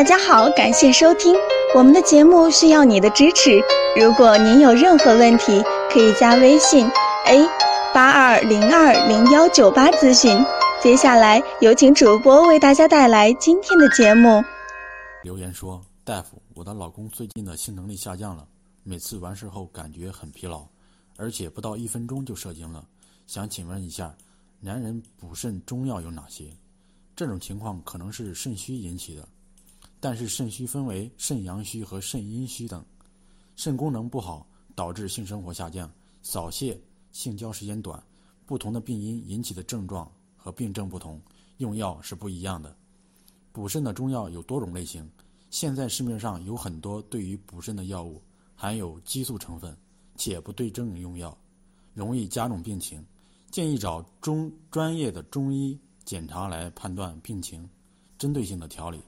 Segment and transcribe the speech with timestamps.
[0.00, 1.34] 大家好，感谢收听
[1.74, 3.60] 我们的节目，需要你的支持。
[4.00, 6.86] 如果您有任何问题，可以加微信
[7.26, 7.46] a
[7.92, 10.42] 八二零二零幺九八咨询。
[10.82, 14.42] 接下来有请主播为大家带来今天的节目。
[15.22, 18.46] 留言说：“大夫，我的老公最近的性能力下降了，
[18.82, 20.62] 每次完事后感觉很疲劳，
[21.18, 22.82] 而且不到一分钟就射精了。
[23.26, 24.14] 想请问一下，
[24.60, 26.44] 男人补肾中药有哪些？
[27.14, 29.28] 这种情况可能是肾虚引起的。”
[30.00, 32.82] 但是肾虚分为肾阳虚和肾阴虚等，
[33.54, 36.80] 肾功能不好导致性生活下降、早泄、
[37.12, 38.02] 性交时间短，
[38.46, 41.20] 不同的病因引起的症状和病症不同，
[41.58, 42.74] 用药是不一样的。
[43.52, 45.06] 补肾的中药有多种类型，
[45.50, 48.22] 现在市面上有很多对于补肾的药物
[48.54, 49.76] 含有激素成分，
[50.16, 51.36] 且不对症用药，
[51.92, 53.04] 容易加重病情，
[53.50, 57.68] 建议找中专业的中医检查来判断病情，
[58.16, 59.02] 针对性的调理。